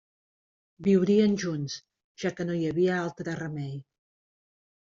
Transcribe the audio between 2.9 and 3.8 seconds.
altre remei.